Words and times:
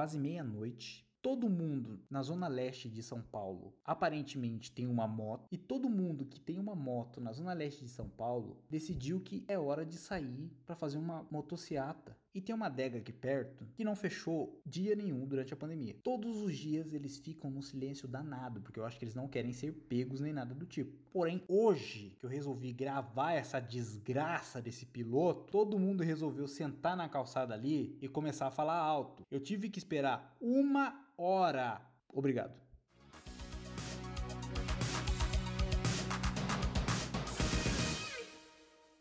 quase 0.00 0.18
meia-noite. 0.18 1.06
Todo 1.20 1.46
mundo 1.46 2.00
na 2.08 2.22
zona 2.22 2.48
leste 2.48 2.88
de 2.88 3.02
São 3.02 3.20
Paulo 3.20 3.74
aparentemente 3.84 4.72
tem 4.72 4.86
uma 4.86 5.06
moto, 5.06 5.46
e 5.52 5.58
todo 5.58 5.90
mundo 5.90 6.24
que 6.24 6.40
tem 6.40 6.58
uma 6.58 6.74
moto 6.74 7.20
na 7.20 7.34
zona 7.34 7.52
leste 7.52 7.84
de 7.84 7.90
São 7.90 8.08
Paulo 8.08 8.64
decidiu 8.70 9.20
que 9.20 9.44
é 9.46 9.58
hora 9.58 9.84
de 9.84 9.98
sair 9.98 10.50
para 10.64 10.74
fazer 10.74 10.96
uma 10.96 11.26
motociata. 11.30 12.16
E 12.32 12.40
tem 12.40 12.54
uma 12.54 12.66
adega 12.66 12.98
aqui 12.98 13.12
perto 13.12 13.66
que 13.74 13.82
não 13.82 13.96
fechou 13.96 14.62
dia 14.64 14.94
nenhum 14.94 15.26
durante 15.26 15.52
a 15.52 15.56
pandemia. 15.56 15.96
Todos 16.02 16.40
os 16.40 16.56
dias 16.56 16.92
eles 16.92 17.18
ficam 17.18 17.50
no 17.50 17.60
silêncio 17.60 18.06
danado, 18.06 18.60
porque 18.60 18.78
eu 18.78 18.84
acho 18.84 18.98
que 18.98 19.04
eles 19.04 19.16
não 19.16 19.26
querem 19.26 19.52
ser 19.52 19.72
pegos 19.88 20.20
nem 20.20 20.32
nada 20.32 20.54
do 20.54 20.64
tipo. 20.64 20.96
Porém, 21.12 21.42
hoje 21.48 22.16
que 22.20 22.24
eu 22.24 22.30
resolvi 22.30 22.72
gravar 22.72 23.32
essa 23.32 23.58
desgraça 23.58 24.62
desse 24.62 24.86
piloto, 24.86 25.50
todo 25.50 25.78
mundo 25.78 26.04
resolveu 26.04 26.46
sentar 26.46 26.96
na 26.96 27.08
calçada 27.08 27.52
ali 27.52 27.98
e 28.00 28.08
começar 28.08 28.46
a 28.46 28.52
falar 28.52 28.78
alto. 28.78 29.24
Eu 29.28 29.40
tive 29.40 29.68
que 29.68 29.80
esperar 29.80 30.36
uma 30.40 31.04
hora. 31.18 31.80
Obrigado. 32.12 32.69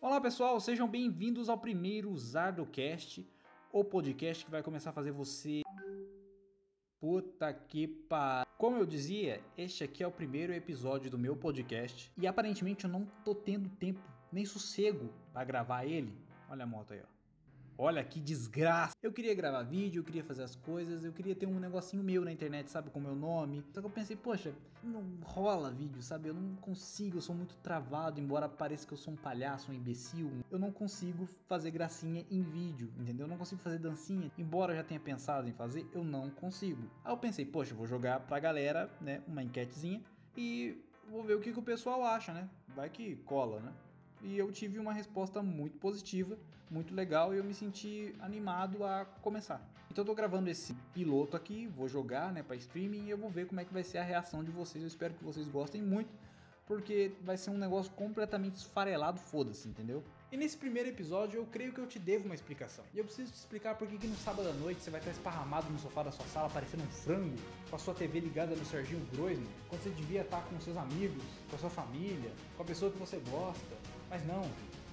Olá 0.01 0.21
pessoal, 0.21 0.57
sejam 0.61 0.87
bem-vindos 0.87 1.49
ao 1.49 1.57
primeiro 1.57 2.15
Zardocast, 2.17 3.27
o 3.69 3.83
podcast 3.83 4.45
que 4.45 4.49
vai 4.49 4.63
começar 4.63 4.91
a 4.91 4.93
fazer 4.93 5.11
você. 5.11 5.61
Puta 7.01 7.51
que 7.53 7.85
par. 7.85 8.45
Como 8.57 8.77
eu 8.77 8.85
dizia, 8.85 9.43
este 9.57 9.83
aqui 9.83 10.01
é 10.01 10.07
o 10.07 10.11
primeiro 10.11 10.53
episódio 10.53 11.11
do 11.11 11.19
meu 11.19 11.35
podcast 11.35 12.09
e 12.17 12.25
aparentemente 12.25 12.85
eu 12.85 12.89
não 12.89 13.05
tô 13.25 13.35
tendo 13.35 13.67
tempo 13.71 13.99
nem 14.31 14.45
sossego 14.45 15.13
para 15.33 15.43
gravar 15.43 15.83
ele. 15.83 16.17
Olha 16.49 16.63
a 16.63 16.67
moto 16.67 16.93
aí, 16.93 17.01
ó. 17.01 17.18
Olha 17.81 18.03
que 18.03 18.19
desgraça. 18.19 18.93
Eu 19.01 19.13
queria 19.13 19.33
gravar 19.33 19.63
vídeo, 19.63 20.01
eu 20.01 20.03
queria 20.03 20.21
fazer 20.21 20.43
as 20.43 20.53
coisas, 20.53 21.05
eu 21.05 21.13
queria 21.13 21.33
ter 21.33 21.45
um 21.45 21.57
negocinho 21.61 22.03
meu 22.03 22.25
na 22.25 22.31
internet, 22.33 22.69
sabe, 22.69 22.89
com 22.89 22.99
meu 22.99 23.15
nome. 23.15 23.63
Só 23.73 23.79
que 23.79 23.87
eu 23.87 23.89
pensei, 23.89 24.17
poxa, 24.17 24.53
não 24.83 25.01
rola 25.23 25.71
vídeo, 25.71 26.01
sabe? 26.01 26.27
Eu 26.27 26.33
não 26.33 26.57
consigo, 26.57 27.15
eu 27.15 27.21
sou 27.21 27.33
muito 27.33 27.55
travado, 27.59 28.19
embora 28.19 28.49
pareça 28.49 28.85
que 28.85 28.91
eu 28.91 28.97
sou 28.97 29.13
um 29.13 29.15
palhaço, 29.15 29.71
um 29.71 29.73
imbecil. 29.73 30.29
Eu 30.51 30.59
não 30.59 30.73
consigo 30.73 31.25
fazer 31.47 31.71
gracinha 31.71 32.25
em 32.29 32.41
vídeo, 32.41 32.91
entendeu? 32.99 33.27
Eu 33.27 33.29
não 33.29 33.37
consigo 33.37 33.61
fazer 33.61 33.79
dancinha, 33.79 34.29
embora 34.37 34.73
eu 34.73 34.75
já 34.75 34.83
tenha 34.83 34.99
pensado 34.99 35.47
em 35.47 35.53
fazer, 35.53 35.89
eu 35.93 36.03
não 36.03 36.29
consigo. 36.29 36.83
Aí 37.05 37.13
eu 37.13 37.17
pensei, 37.17 37.45
poxa, 37.45 37.71
eu 37.71 37.77
vou 37.77 37.87
jogar 37.87 38.19
pra 38.19 38.41
galera, 38.41 38.91
né, 38.99 39.23
uma 39.25 39.41
enquetezinha 39.41 40.01
e 40.35 40.77
vou 41.09 41.23
ver 41.23 41.35
o 41.35 41.39
que, 41.39 41.53
que 41.53 41.59
o 41.59 41.63
pessoal 41.63 42.03
acha, 42.03 42.33
né? 42.33 42.49
Vai 42.75 42.89
que 42.89 43.15
cola, 43.25 43.61
né? 43.61 43.73
E 44.21 44.37
eu 44.37 44.51
tive 44.51 44.79
uma 44.79 44.93
resposta 44.93 45.41
muito 45.41 45.77
positiva, 45.77 46.37
muito 46.69 46.93
legal 46.93 47.33
e 47.33 47.37
eu 47.37 47.43
me 47.43 47.53
senti 47.53 48.15
animado 48.19 48.83
a 48.83 49.05
começar. 49.21 49.61
Então 49.91 50.03
eu 50.03 50.05
tô 50.05 50.13
gravando 50.13 50.49
esse 50.49 50.73
piloto 50.93 51.35
aqui, 51.35 51.67
vou 51.67 51.87
jogar, 51.87 52.31
né, 52.31 52.43
para 52.43 52.55
streaming 52.55 53.05
e 53.05 53.09
eu 53.09 53.17
vou 53.17 53.29
ver 53.29 53.47
como 53.47 53.59
é 53.59 53.65
que 53.65 53.73
vai 53.73 53.83
ser 53.83 53.97
a 53.97 54.03
reação 54.03 54.43
de 54.43 54.51
vocês. 54.51 54.83
Eu 54.83 54.87
espero 54.87 55.13
que 55.13 55.23
vocês 55.23 55.47
gostem 55.47 55.81
muito 55.81 56.09
porque 56.69 57.13
vai 57.23 57.35
ser 57.35 57.49
um 57.49 57.57
negócio 57.57 57.91
completamente 57.93 58.57
esfarelado, 58.57 59.19
foda-se, 59.19 59.67
entendeu? 59.67 60.03
E 60.31 60.37
nesse 60.37 60.55
primeiro 60.55 60.87
episódio 60.87 61.39
eu 61.39 61.45
creio 61.47 61.73
que 61.73 61.79
eu 61.79 61.87
te 61.87 61.97
devo 61.97 62.25
uma 62.25 62.35
explicação. 62.35 62.85
E 62.93 62.99
eu 62.99 63.03
preciso 63.03 63.31
te 63.31 63.37
explicar 63.37 63.73
por 63.73 63.87
que 63.87 64.05
no 64.05 64.15
sábado 64.15 64.47
à 64.47 64.53
noite 64.53 64.83
você 64.83 64.91
vai 64.91 64.99
estar 64.99 65.09
esparramado 65.09 65.67
no 65.71 65.79
sofá 65.79 66.03
da 66.03 66.11
sua 66.11 66.27
sala 66.27 66.47
parecendo 66.47 66.83
um 66.83 66.91
frango, 66.91 67.35
com 67.67 67.75
a 67.75 67.79
sua 67.79 67.95
TV 67.95 68.19
ligada 68.19 68.55
no 68.55 68.63
Serginho 68.63 69.03
Groisman, 69.11 69.49
quando 69.67 69.81
você 69.81 69.89
devia 69.89 70.21
estar 70.21 70.43
com 70.43 70.59
seus 70.59 70.77
amigos, 70.77 71.23
com 71.49 71.55
a 71.55 71.59
sua 71.59 71.71
família, 71.71 72.31
com 72.55 72.61
a 72.61 72.65
pessoa 72.65 72.91
que 72.91 72.99
você 72.99 73.17
gosta. 73.31 73.75
Mas 74.09 74.25
não, 74.25 74.41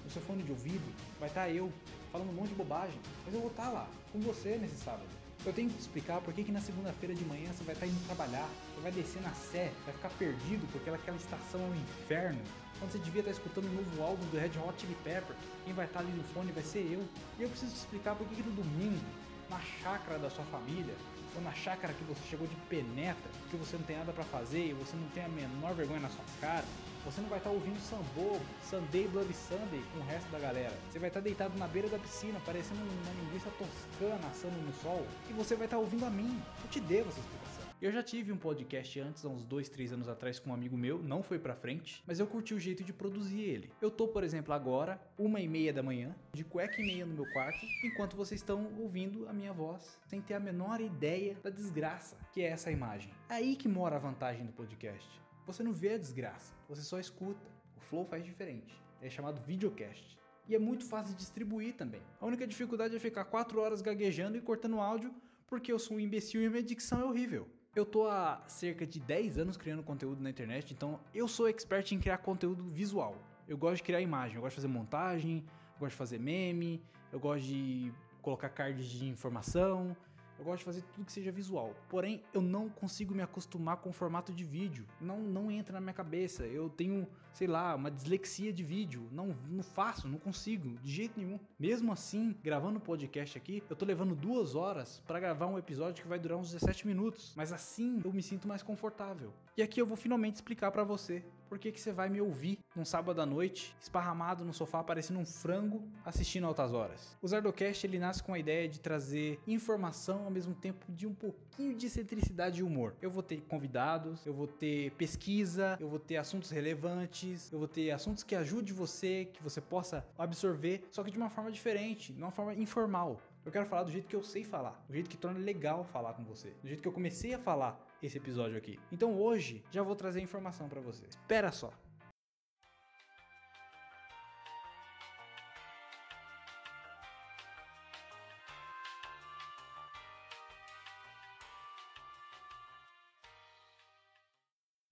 no 0.03 0.11
seu 0.11 0.21
fone 0.21 0.43
de 0.43 0.51
ouvido 0.51 0.93
vai 1.19 1.27
estar 1.27 1.49
eu 1.49 1.71
falando 2.11 2.29
um 2.29 2.33
monte 2.33 2.49
de 2.49 2.55
bobagem, 2.55 2.99
mas 3.25 3.33
eu 3.33 3.41
vou 3.41 3.49
estar 3.49 3.69
lá 3.69 3.87
com 4.11 4.19
você 4.19 4.57
nesse 4.57 4.77
sábado. 4.77 5.07
Eu 5.45 5.53
tenho 5.53 5.69
que 5.69 5.75
te 5.75 5.81
explicar 5.81 6.19
por 6.21 6.33
que, 6.33 6.43
que 6.43 6.51
na 6.51 6.59
segunda-feira 6.61 7.13
de 7.13 7.23
manhã 7.25 7.51
você 7.53 7.63
vai 7.63 7.73
estar 7.73 7.87
indo 7.87 8.05
trabalhar, 8.05 8.49
você 8.73 8.81
vai 8.81 8.91
descer 8.91 9.21
na 9.21 9.31
Sé, 9.33 9.71
vai 9.85 9.93
ficar 9.93 10.09
perdido 10.09 10.67
porque 10.71 10.89
aquela 10.89 11.17
estação 11.17 11.61
é 11.61 11.63
um 11.63 11.75
inferno. 11.75 12.41
Quando 12.79 12.91
você 12.91 12.99
devia 12.99 13.21
estar 13.21 13.31
escutando 13.31 13.65
o 13.65 13.69
um 13.69 13.73
novo 13.73 14.03
álbum 14.03 14.25
do 14.25 14.37
Red 14.37 14.51
Hot 14.59 14.79
Chili 14.79 14.95
Peppers, 15.03 15.37
quem 15.63 15.73
vai 15.73 15.85
estar 15.85 15.99
ali 15.99 16.11
no 16.11 16.23
fone 16.25 16.51
vai 16.51 16.63
ser 16.63 16.79
eu. 16.91 17.03
E 17.39 17.43
eu 17.43 17.49
preciso 17.49 17.71
te 17.71 17.77
explicar 17.77 18.15
por 18.15 18.27
que, 18.27 18.35
que 18.35 18.43
no 18.43 18.51
domingo, 18.51 19.05
na 19.49 19.59
chácara 19.59 20.19
da 20.19 20.29
sua 20.29 20.45
família, 20.45 20.93
ou 21.35 21.41
na 21.41 21.53
chácara 21.53 21.93
que 21.93 22.03
você 22.03 22.21
chegou 22.29 22.47
de 22.47 22.55
penetra, 22.69 23.31
que 23.49 23.55
você 23.55 23.77
não 23.77 23.83
tem 23.83 23.97
nada 23.97 24.11
para 24.11 24.23
fazer 24.25 24.67
e 24.67 24.73
você 24.73 24.95
não 24.95 25.07
tem 25.09 25.23
a 25.23 25.29
menor 25.29 25.73
vergonha 25.73 26.01
na 26.01 26.09
sua 26.09 26.25
cara, 26.41 26.65
você 27.07 27.21
não 27.21 27.29
vai 27.29 27.37
estar 27.37 27.49
tá 27.49 27.55
ouvindo 27.55 27.79
Sambo, 27.79 28.37
Sunday 28.61 29.07
Bloody 29.07 29.33
Sunday 29.33 29.81
com 29.93 29.99
o 29.99 30.03
resto 30.03 30.29
da 30.29 30.39
galera. 30.39 30.73
Você 30.91 30.99
vai 30.99 31.07
estar 31.07 31.21
tá 31.21 31.23
deitado 31.23 31.57
na 31.57 31.65
beira 31.65 31.87
da 31.87 31.97
piscina, 31.97 32.37
parecendo 32.45 32.81
uma 32.81 33.23
linguiça 33.23 33.49
toscana 33.51 34.27
assando 34.27 34.57
no 34.57 34.73
sol. 34.73 35.07
E 35.29 35.33
você 35.33 35.55
vai 35.55 35.67
estar 35.67 35.77
tá 35.77 35.81
ouvindo 35.81 36.05
a 36.05 36.09
mim. 36.09 36.37
Eu 36.61 36.69
te 36.69 36.81
devo 36.81 37.07
essa 37.07 37.19
explicação. 37.21 37.63
Eu 37.81 37.93
já 37.93 38.03
tive 38.03 38.33
um 38.33 38.37
podcast 38.37 38.99
antes, 38.99 39.23
há 39.23 39.29
uns 39.29 39.45
2, 39.45 39.69
3 39.69 39.93
anos 39.93 40.09
atrás, 40.09 40.37
com 40.37 40.49
um 40.49 40.53
amigo 40.53 40.75
meu, 40.75 41.01
não 41.01 41.23
foi 41.23 41.39
pra 41.39 41.55
frente, 41.55 42.03
mas 42.07 42.19
eu 42.19 42.27
curti 42.27 42.53
o 42.53 42.59
jeito 42.59 42.83
de 42.83 42.91
produzir 42.91 43.39
ele. 43.39 43.71
Eu 43.79 43.91
tô, 43.91 44.07
por 44.07 44.23
exemplo, 44.23 44.51
agora, 44.51 44.99
uma 45.17 45.39
e 45.39 45.47
meia 45.47 45.71
da 45.71 45.83
manhã, 45.83 46.13
de 46.33 46.43
cueca 46.43 46.81
e 46.81 46.85
meia 46.85 47.05
no 47.05 47.13
meu 47.13 47.31
quarto, 47.31 47.63
enquanto 47.85 48.17
vocês 48.17 48.41
estão 48.41 48.67
ouvindo 48.79 49.29
a 49.29 49.33
minha 49.33 49.53
voz, 49.53 49.97
sem 50.07 50.19
ter 50.19 50.33
a 50.33 50.39
menor 50.39 50.81
ideia 50.81 51.37
da 51.41 51.51
desgraça 51.51 52.17
que 52.33 52.41
é 52.41 52.47
essa 52.47 52.71
imagem. 52.71 53.11
É 53.29 53.35
aí 53.35 53.55
que 53.55 53.67
mora 53.67 53.95
a 53.95 53.99
vantagem 53.99 54.43
do 54.43 54.51
podcast. 54.51 55.26
Você 55.47 55.63
não 55.63 55.71
vê 55.71 55.93
a 55.93 55.97
desgraça, 55.97 56.53
você 56.67 56.81
só 56.81 56.99
escuta. 56.99 57.49
O 57.77 57.79
Flow 57.79 58.03
faz 58.03 58.21
diferente. 58.21 58.83
É 59.01 59.09
chamado 59.09 59.41
videocast. 59.41 60.19
E 60.45 60.53
é 60.53 60.59
muito 60.59 60.83
fácil 60.83 61.13
de 61.13 61.19
distribuir 61.19 61.73
também. 61.73 62.01
A 62.19 62.25
única 62.25 62.45
dificuldade 62.45 62.93
é 62.97 62.99
ficar 62.99 63.23
4 63.23 63.57
horas 63.61 63.81
gaguejando 63.81 64.35
e 64.37 64.41
cortando 64.41 64.81
áudio 64.81 65.15
porque 65.47 65.71
eu 65.71 65.79
sou 65.79 65.95
um 65.95 65.99
imbecil 66.01 66.43
e 66.43 66.49
minha 66.49 66.61
dicção 66.61 66.99
é 66.99 67.05
horrível. 67.05 67.47
Eu 67.73 67.85
tô 67.85 68.09
há 68.09 68.43
cerca 68.45 68.85
de 68.85 68.99
10 68.99 69.37
anos 69.37 69.55
criando 69.55 69.81
conteúdo 69.83 70.21
na 70.21 70.29
internet, 70.29 70.73
então 70.73 70.99
eu 71.13 71.29
sou 71.29 71.47
expert 71.47 71.93
em 71.93 71.99
criar 71.99 72.17
conteúdo 72.17 72.65
visual. 72.65 73.15
Eu 73.47 73.57
gosto 73.57 73.77
de 73.77 73.83
criar 73.83 74.01
imagem, 74.01 74.35
eu 74.35 74.41
gosto 74.41 74.55
de 74.55 74.61
fazer 74.61 74.73
montagem, 74.73 75.45
eu 75.75 75.79
gosto 75.79 75.91
de 75.91 75.97
fazer 75.97 76.19
meme, 76.19 76.83
eu 77.13 77.21
gosto 77.21 77.45
de 77.45 77.93
colocar 78.21 78.49
cards 78.49 78.85
de 78.85 79.07
informação, 79.07 79.95
eu 80.37 80.45
gosto 80.45 80.59
de 80.59 80.65
fazer 80.65 80.81
tudo 80.93 81.05
que 81.05 81.11
seja 81.11 81.31
visual. 81.31 81.75
Porém, 81.89 82.21
eu 82.33 82.41
não 82.41 82.69
consigo 82.69 83.13
me 83.13 83.21
acostumar 83.21 83.77
com 83.77 83.89
o 83.89 83.93
formato 83.93 84.31
de 84.33 84.43
vídeo. 84.43 84.85
Não, 84.99 85.19
não 85.19 85.51
entra 85.51 85.73
na 85.73 85.81
minha 85.81 85.93
cabeça. 85.93 86.45
Eu 86.45 86.69
tenho, 86.69 87.07
sei 87.33 87.47
lá, 87.47 87.75
uma 87.75 87.89
dislexia 87.89 88.53
de 88.53 88.63
vídeo. 88.63 89.07
Não, 89.11 89.35
não 89.49 89.63
faço, 89.63 90.07
não 90.07 90.19
consigo, 90.19 90.77
de 90.79 90.91
jeito 90.91 91.19
nenhum. 91.19 91.39
Mesmo 91.59 91.91
assim, 91.91 92.35
gravando 92.43 92.77
o 92.77 92.81
podcast 92.81 93.37
aqui, 93.37 93.63
eu 93.69 93.75
tô 93.75 93.85
levando 93.85 94.15
duas 94.15 94.55
horas 94.55 95.01
para 95.07 95.19
gravar 95.19 95.47
um 95.47 95.57
episódio 95.57 96.03
que 96.03 96.09
vai 96.09 96.19
durar 96.19 96.37
uns 96.37 96.51
17 96.51 96.85
minutos. 96.85 97.33
Mas 97.35 97.51
assim 97.51 98.01
eu 98.03 98.13
me 98.13 98.21
sinto 98.21 98.47
mais 98.47 98.61
confortável. 98.61 99.33
E 99.55 99.61
aqui 99.61 99.81
eu 99.81 99.85
vou 99.85 99.97
finalmente 99.97 100.35
explicar 100.35 100.71
para 100.71 100.83
você 100.83 101.23
por 101.47 101.57
que, 101.57 101.71
que 101.71 101.79
você 101.79 101.91
vai 101.91 102.09
me 102.09 102.21
ouvir 102.21 102.59
num 102.75 102.85
sábado 102.85 103.21
à 103.21 103.25
noite, 103.25 103.75
esparramado 103.81 104.45
no 104.45 104.53
sofá 104.53 104.83
parecendo 104.83 105.19
um 105.19 105.25
frango, 105.25 105.83
assistindo 106.05 106.45
altas 106.45 106.73
horas. 106.73 107.17
O 107.21 107.27
Zardocast 107.27 107.85
ele 107.85 107.99
nasce 107.99 108.21
com 108.21 108.33
a 108.33 108.39
ideia 108.39 108.67
de 108.67 108.79
trazer 108.79 109.39
informação 109.47 110.25
ao 110.25 110.31
mesmo 110.31 110.53
tempo 110.53 110.85
de 110.89 111.07
um 111.07 111.13
pouquinho 111.13 111.75
de 111.75 111.87
excentricidade 111.87 112.59
e 112.59 112.63
humor. 112.63 112.95
Eu 113.01 113.09
vou 113.09 113.23
ter 113.23 113.41
convidados, 113.41 114.25
eu 114.25 114.33
vou 114.33 114.47
ter 114.47 114.91
pesquisa, 114.91 115.77
eu 115.79 115.89
vou 115.89 115.99
ter 115.99 116.17
assuntos 116.17 116.49
relevantes, 116.51 117.51
eu 117.51 117.59
vou 117.59 117.67
ter 117.67 117.91
assuntos 117.91 118.23
que 118.23 118.35
ajude 118.35 118.73
você, 118.73 119.25
que 119.33 119.41
você 119.41 119.61
possa 119.61 120.05
absorver, 120.17 120.87
só 120.91 121.03
que 121.03 121.11
de 121.11 121.17
uma 121.17 121.29
forma 121.29 121.51
diferente, 121.51 122.13
de 122.13 122.21
uma 122.21 122.31
forma 122.31 122.53
informal. 122.53 123.19
Eu 123.47 123.51
quero 123.53 123.65
falar 123.65 123.83
do 123.83 123.91
jeito 123.91 124.09
que 124.09 124.15
eu 124.15 124.21
sei 124.21 124.43
falar, 124.43 124.77
do 124.89 124.93
jeito 124.93 125.09
que 125.09 125.15
torna 125.15 125.39
legal 125.39 125.85
falar 125.85 126.13
com 126.15 126.21
você, 126.21 126.49
do 126.61 126.67
jeito 126.67 126.81
que 126.81 126.87
eu 126.89 126.91
comecei 126.91 127.33
a 127.33 127.39
falar 127.39 127.79
esse 128.03 128.17
episódio 128.17 128.57
aqui. 128.57 128.77
Então 128.91 129.17
hoje 129.17 129.63
já 129.71 129.81
vou 129.81 129.95
trazer 129.95 130.19
informação 130.19 130.67
para 130.67 130.81
você. 130.81 131.05
Espera 131.05 131.49
só. 131.49 131.71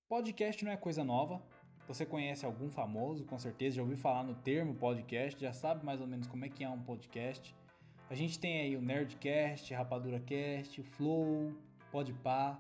Podcast 0.07 0.63
não 0.63 0.71
é 0.71 0.77
coisa 0.77 1.03
nova. 1.03 1.43
Você 1.89 2.05
conhece 2.05 2.45
algum 2.45 2.71
famoso, 2.71 3.25
com 3.25 3.37
certeza 3.37 3.75
já 3.75 3.81
ouviu 3.81 3.97
falar 3.97 4.23
no 4.23 4.33
termo 4.33 4.73
podcast, 4.75 5.41
já 5.41 5.51
sabe 5.51 5.85
mais 5.85 5.99
ou 5.99 6.07
menos 6.07 6.25
como 6.25 6.45
é 6.45 6.49
que 6.49 6.63
é 6.63 6.69
um 6.69 6.81
podcast. 6.81 7.53
A 8.07 8.13
gente 8.13 8.39
tem 8.39 8.61
aí 8.61 8.77
o 8.77 8.81
Nerdcast, 8.81 9.73
RapaduraCast, 9.73 10.79
o 10.79 10.83
Flow, 10.83 11.51
Podpah. 11.91 12.59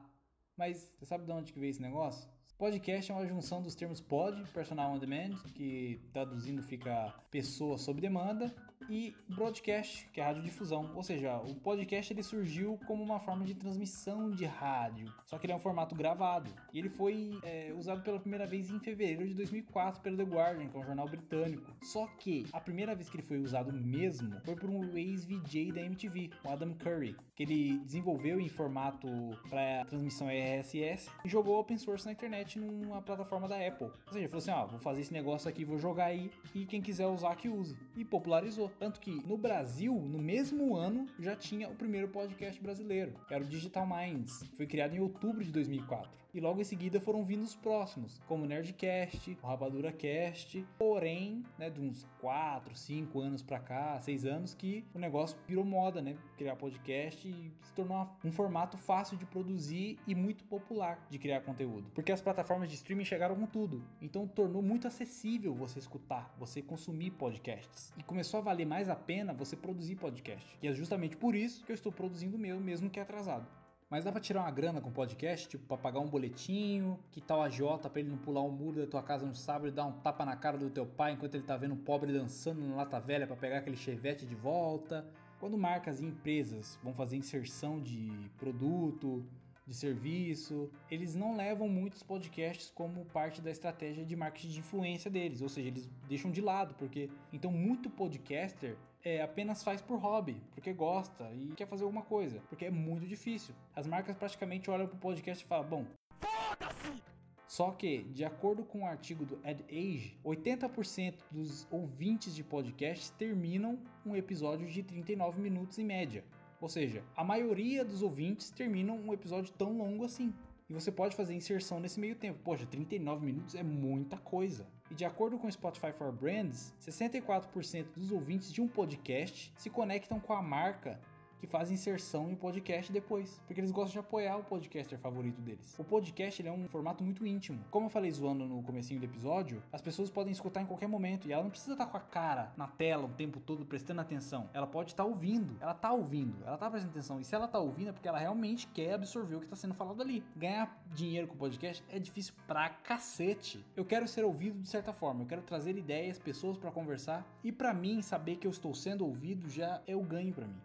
Mas 0.57 0.91
você 0.97 1.05
sabe 1.05 1.25
de 1.25 1.31
onde 1.31 1.53
que 1.53 1.59
veio 1.59 1.69
esse 1.69 1.81
negócio? 1.81 2.27
Podcast 2.57 3.11
é 3.11 3.15
uma 3.15 3.27
junção 3.27 3.61
dos 3.61 3.75
termos 3.75 4.01
pod, 4.01 4.41
personal 4.53 4.93
on 4.93 4.97
demand, 4.97 5.35
que 5.53 6.01
traduzindo 6.11 6.63
fica 6.63 7.13
pessoa 7.29 7.77
sob 7.77 8.01
demanda, 8.01 8.55
e 8.89 9.15
broadcast, 9.29 10.07
que 10.11 10.19
é 10.19 10.23
radiodifusão. 10.23 10.91
Ou 10.95 11.03
seja, 11.03 11.37
o 11.37 11.55
podcast 11.55 12.11
ele 12.13 12.23
surgiu 12.23 12.79
como 12.87 13.03
uma 13.03 13.19
forma 13.19 13.45
de 13.45 13.53
transmissão 13.53 14.31
de 14.31 14.45
rádio, 14.45 15.11
só 15.25 15.37
que 15.37 15.45
ele 15.45 15.53
é 15.53 15.55
um 15.55 15.59
formato 15.59 15.95
gravado. 15.95 16.51
E 16.73 16.79
ele 16.79 16.89
foi 16.89 17.39
é, 17.43 17.73
usado 17.77 18.01
pela 18.01 18.19
primeira 18.19 18.45
vez 18.45 18.69
em 18.69 18.79
fevereiro 18.79 19.27
de 19.27 19.33
2004 19.33 20.01
pelo 20.01 20.17
The 20.17 20.23
Guardian, 20.23 20.67
que 20.69 20.77
é 20.77 20.79
um 20.79 20.85
jornal 20.85 21.07
britânico. 21.07 21.73
Só 21.81 22.07
que 22.19 22.45
a 22.51 22.59
primeira 22.59 22.95
vez 22.95 23.09
que 23.09 23.17
ele 23.17 23.23
foi 23.23 23.39
usado 23.39 23.71
mesmo 23.73 24.39
foi 24.43 24.55
por 24.55 24.69
um 24.69 24.95
ex-VJ 24.97 25.71
da 25.71 25.81
MTV, 25.81 26.31
o 26.43 26.49
Adam 26.49 26.73
Curry, 26.73 27.15
que 27.35 27.43
ele 27.43 27.79
desenvolveu 27.79 28.39
em 28.39 28.49
formato 28.49 29.07
para 29.49 29.85
transmissão 29.85 30.27
RSS 30.27 31.09
e 31.23 31.29
jogou 31.29 31.59
open 31.59 31.77
source 31.77 32.05
na 32.05 32.11
internet 32.11 32.59
numa 32.59 33.01
plataforma 33.01 33.47
da 33.47 33.55
Apple. 33.55 33.87
Ou 33.87 34.13
seja, 34.13 34.19
ele 34.19 34.27
falou 34.27 34.41
assim: 34.41 34.51
ó, 34.51 34.63
ah, 34.63 34.65
vou 34.65 34.79
fazer 34.79 35.01
esse 35.01 35.13
negócio 35.13 35.49
aqui, 35.49 35.63
vou 35.63 35.77
jogar 35.77 36.05
aí 36.05 36.31
e 36.53 36.65
quem 36.65 36.81
quiser 36.81 37.07
usar 37.07 37.35
que 37.35 37.49
use. 37.49 37.77
E 37.95 38.03
popularizou. 38.03 38.71
Tanto 38.79 38.99
que 38.99 39.11
no 39.25 39.37
Brasil, 39.37 39.93
no 39.93 40.19
mesmo 40.19 40.75
ano, 40.75 41.07
já 41.19 41.35
tinha 41.35 41.69
o 41.69 41.75
primeiro 41.75 42.09
podcast 42.09 42.61
brasileiro, 42.61 43.13
que 43.27 43.33
era 43.33 43.43
o 43.43 43.47
Digital 43.47 43.87
Minds. 43.87 44.43
Foi 44.55 44.67
criado 44.67 44.95
em 44.95 44.99
outubro 44.99 45.43
de 45.43 45.51
2004 45.51 46.24
e 46.35 46.41
logo 46.41 46.59
em 46.59 46.65
seguida 46.65 46.99
foram 46.99 47.23
vindo 47.23 47.43
os 47.43 47.55
próximos, 47.55 48.21
como 48.27 48.43
o 48.43 48.47
Nerdcast, 48.47 49.37
o 49.41 49.47
Rapadura 49.47 49.89
Cast, 49.89 50.67
porém, 50.77 51.43
né, 51.57 51.69
de 51.69 51.79
uns 51.79 52.05
4, 52.19 52.75
5 52.75 53.21
anos 53.21 53.41
pra 53.41 53.57
cá, 53.57 54.01
6 54.01 54.25
anos, 54.25 54.53
que 54.53 54.85
o 54.93 54.99
negócio 54.99 55.37
virou 55.47 55.63
moda, 55.63 56.01
né, 56.01 56.17
criar 56.37 56.57
podcast 56.57 57.25
e 57.25 57.53
se 57.63 57.73
tornou 57.73 58.09
um 58.21 58.33
formato 58.33 58.77
fácil 58.77 59.15
de 59.15 59.25
produzir 59.25 59.97
e 60.05 60.13
muito 60.13 60.43
popular 60.43 61.07
de 61.09 61.17
criar 61.17 61.39
conteúdo, 61.39 61.89
porque 61.95 62.11
as 62.11 62.21
plataformas 62.21 62.67
de 62.67 62.75
streaming 62.75 63.05
chegaram 63.05 63.35
com 63.35 63.45
tudo, 63.45 63.81
então 64.01 64.27
tornou 64.27 64.61
muito 64.61 64.87
acessível 64.87 65.55
você 65.55 65.79
escutar, 65.79 66.35
você 66.37 66.61
consumir 66.61 67.11
podcasts, 67.11 67.93
e 67.97 68.03
começou 68.03 68.41
a 68.41 68.43
valer 68.43 68.65
mais 68.65 68.89
a 68.89 68.95
pena 68.95 69.33
você 69.33 69.55
produzir 69.55 69.95
podcast, 69.95 70.57
e 70.61 70.67
é 70.67 70.73
justamente 70.73 71.15
por 71.15 71.33
isso 71.33 71.63
que 71.63 71.71
eu 71.71 71.75
estou 71.75 71.93
produzindo 71.93 72.35
o 72.35 72.39
meu, 72.39 72.59
mesmo 72.59 72.89
que 72.89 72.99
atrasado. 72.99 73.47
Mas 73.89 74.03
dá 74.03 74.11
pra 74.11 74.19
tirar 74.19 74.41
uma 74.41 74.51
grana 74.51 74.81
com 74.81 74.91
podcast, 74.91 75.47
tipo, 75.47 75.63
pra 75.67 75.77
pagar 75.77 75.99
um 75.99 76.07
boletinho, 76.07 76.99
que 77.11 77.21
tal 77.21 77.41
a 77.41 77.49
Jota 77.49 77.87
pra 77.87 77.99
ele 77.99 78.09
não 78.09 78.17
pular 78.17 78.41
o 78.41 78.47
um 78.47 78.51
muro 78.51 78.81
da 78.81 78.87
tua 78.87 79.03
casa 79.03 79.25
no 79.25 79.35
sábado 79.35 79.67
e 79.67 79.71
dar 79.71 79.85
um 79.85 79.91
tapa 79.91 80.25
na 80.25 80.35
cara 80.35 80.57
do 80.57 80.71
teu 80.71 80.87
pai 80.87 81.13
enquanto 81.13 81.35
ele 81.35 81.43
tá 81.43 81.55
vendo 81.55 81.75
o 81.75 81.77
pobre 81.77 82.11
dançando 82.11 82.61
na 82.61 82.75
lata 82.75 82.99
velha 82.99 83.27
para 83.27 83.35
pegar 83.35 83.59
aquele 83.59 83.77
chevette 83.77 84.25
de 84.25 84.33
volta. 84.33 85.05
Quando 85.39 85.55
marcas 85.55 86.01
e 86.01 86.05
empresas 86.05 86.79
vão 86.81 86.95
fazer 86.95 87.17
inserção 87.17 87.79
de 87.79 88.11
produto, 88.39 89.23
de 89.67 89.73
serviço, 89.73 90.69
eles 90.89 91.15
não 91.15 91.35
levam 91.35 91.67
muitos 91.67 92.01
podcasts 92.01 92.71
como 92.73 93.05
parte 93.05 93.41
da 93.41 93.51
estratégia 93.51 94.03
de 94.05 94.15
marketing 94.15 94.49
de 94.49 94.59
influência 94.59 95.09
deles, 95.11 95.41
ou 95.41 95.49
seja, 95.49 95.67
eles 95.67 95.89
deixam 96.07 96.31
de 96.31 96.41
lado, 96.41 96.75
porque 96.75 97.09
então 97.33 97.51
muito 97.51 97.89
podcaster 97.89 98.77
é, 99.05 99.21
apenas 99.21 99.63
faz 99.63 99.81
por 99.81 99.99
hobby, 99.99 100.41
porque 100.51 100.73
gosta 100.73 101.31
e 101.31 101.53
quer 101.55 101.67
fazer 101.67 101.83
alguma 101.83 102.01
coisa, 102.01 102.41
porque 102.49 102.65
é 102.65 102.71
muito 102.71 103.05
difícil. 103.05 103.53
As 103.75 103.85
marcas 103.85 104.17
praticamente 104.17 104.69
olham 104.71 104.87
pro 104.87 104.97
podcast 104.97 105.45
e 105.45 105.47
falam: 105.47 105.69
bom, 105.69 105.85
foda-se! 106.19 107.03
Só 107.47 107.69
que, 107.71 107.99
de 108.05 108.25
acordo 108.25 108.65
com 108.65 108.79
o 108.79 108.81
um 108.81 108.87
artigo 108.87 109.23
do 109.23 109.35
AdAge, 109.43 110.17
80% 110.25 111.13
dos 111.31 111.67
ouvintes 111.71 112.35
de 112.35 112.43
podcasts 112.43 113.11
terminam 113.11 113.79
um 114.03 114.15
episódio 114.15 114.67
de 114.67 114.81
39 114.81 115.39
minutos 115.39 115.77
em 115.77 115.85
média. 115.85 116.25
Ou 116.59 116.67
seja, 116.67 117.03
a 117.15 117.23
maioria 117.23 117.85
dos 117.85 118.01
ouvintes 118.01 118.49
terminam 118.49 118.97
um 118.97 119.13
episódio 119.13 119.53
tão 119.53 119.77
longo 119.77 120.03
assim. 120.03 120.33
E 120.67 120.73
você 120.73 120.91
pode 120.91 121.15
fazer 121.15 121.35
inserção 121.35 121.79
nesse 121.79 121.99
meio 121.99 122.15
tempo. 122.15 122.39
Poxa, 122.43 122.65
39 122.65 123.23
minutos 123.23 123.53
é 123.53 123.61
muita 123.61 124.17
coisa. 124.17 124.65
E 124.89 124.95
de 124.95 125.05
acordo 125.05 125.37
com 125.37 125.47
o 125.47 125.51
Spotify 125.51 125.91
for 125.91 126.11
Brands, 126.11 126.73
64% 126.81 127.85
dos 127.95 128.11
ouvintes 128.11 128.51
de 128.51 128.61
um 128.61 128.67
podcast 128.67 129.53
se 129.55 129.69
conectam 129.69 130.19
com 130.19 130.33
a 130.33 130.41
marca 130.41 130.99
que 131.39 131.47
fazem 131.47 131.75
inserção 131.75 132.29
em 132.29 132.35
podcast 132.35 132.91
depois, 132.91 133.41
porque 133.45 133.59
eles 133.59 133.71
gostam 133.71 133.93
de 133.93 133.99
apoiar 133.99 134.37
o 134.37 134.43
podcaster 134.43 134.97
favorito 134.97 135.41
deles. 135.41 135.75
O 135.77 135.83
podcast 135.83 136.45
é 136.45 136.51
um 136.51 136.67
formato 136.67 137.03
muito 137.03 137.25
íntimo. 137.25 137.59
Como 137.69 137.87
eu 137.87 137.89
falei 137.89 138.11
zoando 138.11 138.45
no 138.45 138.61
comecinho 138.63 138.99
do 138.99 139.05
episódio, 139.05 139.61
as 139.71 139.81
pessoas 139.81 140.09
podem 140.09 140.31
escutar 140.31 140.61
em 140.61 140.65
qualquer 140.65 140.87
momento 140.87 141.27
e 141.27 141.33
ela 141.33 141.43
não 141.43 141.49
precisa 141.49 141.73
estar 141.73 141.85
com 141.85 141.97
a 141.97 142.01
cara 142.01 142.51
na 142.57 142.67
tela 142.67 143.05
o 143.05 143.09
tempo 143.09 143.39
todo 143.39 143.65
prestando 143.65 144.01
atenção. 144.01 144.49
Ela 144.53 144.67
pode 144.67 144.91
estar 144.91 145.03
ouvindo, 145.03 145.55
ela 145.59 145.71
está 145.71 145.91
ouvindo, 145.91 146.43
ela 146.45 146.55
está 146.55 146.69
prestando 146.69 146.91
atenção. 146.91 147.19
E 147.19 147.23
se 147.23 147.35
ela 147.35 147.45
está 147.45 147.59
ouvindo 147.59 147.89
é 147.89 147.91
porque 147.91 148.07
ela 148.07 148.19
realmente 148.19 148.67
quer 148.67 148.93
absorver 148.93 149.35
o 149.35 149.39
que 149.39 149.45
está 149.45 149.55
sendo 149.55 149.73
falado 149.73 150.01
ali. 150.01 150.23
Ganhar 150.35 150.81
dinheiro 150.93 151.27
com 151.27 151.35
podcast 151.35 151.83
é 151.89 151.99
difícil 151.99 152.33
pra 152.47 152.69
cacete. 152.69 153.63
Eu 153.75 153.85
quero 153.85 154.07
ser 154.07 154.23
ouvido 154.23 154.59
de 154.59 154.67
certa 154.67 154.93
forma, 154.93 155.23
eu 155.23 155.27
quero 155.27 155.41
trazer 155.41 155.77
ideias, 155.77 156.17
pessoas 156.17 156.57
para 156.57 156.71
conversar 156.71 157.25
e 157.43 157.51
para 157.51 157.73
mim 157.73 158.01
saber 158.01 158.37
que 158.37 158.47
eu 158.47 158.51
estou 158.51 158.73
sendo 158.73 159.05
ouvido 159.05 159.49
já 159.49 159.81
é 159.85 159.95
o 159.95 160.03
ganho 160.03 160.33
para 160.33 160.47
mim. 160.47 160.59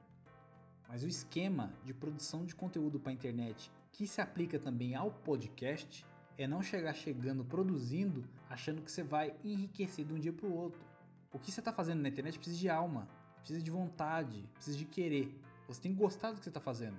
Mas 0.91 1.05
o 1.05 1.07
esquema 1.07 1.73
de 1.85 1.95
produção 1.95 2.45
de 2.45 2.53
conteúdo 2.53 2.99
para 2.99 3.13
a 3.13 3.15
internet 3.15 3.71
que 3.93 4.09
se 4.09 4.21
aplica 4.21 4.59
também 4.59 4.97
ao 4.97 5.13
podcast 5.13 6.05
é 6.37 6.49
não 6.49 6.61
chegar 6.61 6.93
chegando 6.95 7.45
produzindo 7.45 8.25
achando 8.49 8.83
que 8.83 8.91
você 8.91 9.05
vai 9.05 9.33
enriquecer 9.45 10.05
de 10.05 10.13
um 10.13 10.19
dia 10.19 10.33
para 10.33 10.49
o 10.49 10.53
outro. 10.53 10.81
O 11.33 11.39
que 11.39 11.53
você 11.53 11.61
está 11.61 11.73
fazendo 11.73 12.01
na 12.01 12.09
internet 12.09 12.37
precisa 12.37 12.59
de 12.59 12.69
alma, 12.69 13.09
precisa 13.39 13.63
de 13.63 13.71
vontade, 13.71 14.45
precisa 14.53 14.77
de 14.77 14.85
querer. 14.85 15.33
Você 15.69 15.81
tem 15.81 15.93
que 15.93 15.99
gostar 15.99 16.33
do 16.33 16.39
que 16.39 16.43
você 16.43 16.51
está 16.51 16.61
fazendo. 16.61 16.97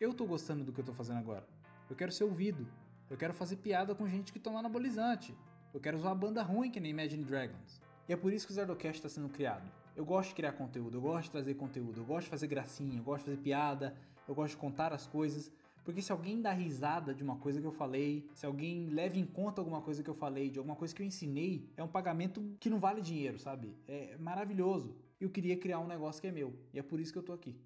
Eu 0.00 0.12
estou 0.12 0.26
gostando 0.26 0.64
do 0.64 0.72
que 0.72 0.80
eu 0.80 0.82
estou 0.82 0.94
fazendo 0.94 1.18
agora. 1.18 1.46
Eu 1.90 1.94
quero 1.94 2.10
ser 2.10 2.24
ouvido. 2.24 2.66
Eu 3.10 3.18
quero 3.18 3.34
fazer 3.34 3.56
piada 3.56 3.94
com 3.94 4.08
gente 4.08 4.32
que 4.32 4.38
toma 4.38 4.60
anabolizante. 4.60 5.36
Eu 5.74 5.80
quero 5.80 5.98
usar 5.98 6.08
uma 6.08 6.14
banda 6.14 6.42
ruim 6.42 6.70
que 6.70 6.80
nem 6.80 6.92
Imagine 6.92 7.24
Dragons. 7.24 7.78
E 8.08 8.12
é 8.14 8.16
por 8.16 8.32
isso 8.32 8.46
que 8.46 8.52
o 8.52 8.56
Zardocast 8.56 8.96
está 8.96 9.08
sendo 9.10 9.28
criado. 9.28 9.70
Eu 9.98 10.04
gosto 10.04 10.28
de 10.28 10.36
criar 10.36 10.52
conteúdo, 10.52 10.96
eu 10.96 11.00
gosto 11.00 11.24
de 11.24 11.30
trazer 11.32 11.54
conteúdo, 11.54 12.00
eu 12.00 12.04
gosto 12.04 12.26
de 12.26 12.30
fazer 12.30 12.46
gracinha, 12.46 13.00
eu 13.00 13.02
gosto 13.02 13.24
de 13.24 13.30
fazer 13.32 13.42
piada, 13.42 13.96
eu 14.28 14.32
gosto 14.32 14.52
de 14.52 14.56
contar 14.58 14.92
as 14.92 15.08
coisas. 15.08 15.50
Porque 15.84 16.00
se 16.00 16.12
alguém 16.12 16.40
dá 16.40 16.52
risada 16.52 17.12
de 17.12 17.24
uma 17.24 17.34
coisa 17.34 17.60
que 17.60 17.66
eu 17.66 17.72
falei, 17.72 18.24
se 18.32 18.46
alguém 18.46 18.86
leva 18.90 19.18
em 19.18 19.26
conta 19.26 19.60
alguma 19.60 19.80
coisa 19.80 20.00
que 20.00 20.08
eu 20.08 20.14
falei, 20.14 20.50
de 20.50 20.58
alguma 20.60 20.76
coisa 20.76 20.94
que 20.94 21.02
eu 21.02 21.06
ensinei, 21.06 21.68
é 21.76 21.82
um 21.82 21.88
pagamento 21.88 22.40
que 22.60 22.70
não 22.70 22.78
vale 22.78 23.02
dinheiro, 23.02 23.40
sabe? 23.40 23.74
É 23.88 24.16
maravilhoso. 24.20 24.94
Eu 25.20 25.30
queria 25.30 25.56
criar 25.56 25.80
um 25.80 25.88
negócio 25.88 26.22
que 26.22 26.28
é 26.28 26.30
meu. 26.30 26.54
E 26.72 26.78
é 26.78 26.82
por 26.82 27.00
isso 27.00 27.12
que 27.12 27.18
eu 27.18 27.24
tô 27.24 27.32
aqui. 27.32 27.56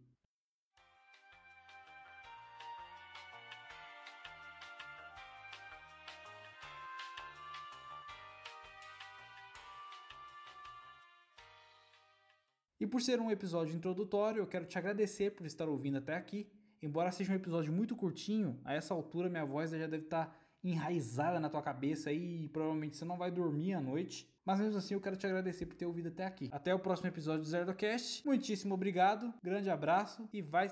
E 12.82 12.86
por 12.86 13.00
ser 13.00 13.20
um 13.20 13.30
episódio 13.30 13.76
introdutório, 13.76 14.40
eu 14.40 14.46
quero 14.48 14.66
te 14.66 14.76
agradecer 14.76 15.30
por 15.30 15.46
estar 15.46 15.68
ouvindo 15.68 15.98
até 15.98 16.16
aqui. 16.16 16.48
Embora 16.82 17.12
seja 17.12 17.30
um 17.30 17.36
episódio 17.36 17.72
muito 17.72 17.94
curtinho, 17.94 18.58
a 18.64 18.74
essa 18.74 18.92
altura 18.92 19.28
minha 19.28 19.44
voz 19.44 19.70
já 19.70 19.86
deve 19.86 20.02
estar 20.02 20.36
enraizada 20.64 21.38
na 21.38 21.48
tua 21.48 21.62
cabeça 21.62 22.10
e 22.10 22.48
provavelmente 22.48 22.96
você 22.96 23.04
não 23.04 23.16
vai 23.16 23.30
dormir 23.30 23.74
à 23.74 23.80
noite. 23.80 24.28
Mas 24.44 24.58
mesmo 24.58 24.78
assim 24.78 24.94
eu 24.94 25.00
quero 25.00 25.14
te 25.14 25.24
agradecer 25.24 25.64
por 25.64 25.76
ter 25.76 25.86
ouvido 25.86 26.08
até 26.08 26.26
aqui. 26.26 26.48
Até 26.50 26.74
o 26.74 26.78
próximo 26.80 27.06
episódio 27.06 27.42
do 27.42 27.48
Zero 27.48 27.66
do 27.66 27.74
Cast. 27.74 28.26
Muitíssimo 28.26 28.74
obrigado, 28.74 29.32
grande 29.44 29.70
abraço 29.70 30.28
e 30.32 30.42
vai. 30.42 30.68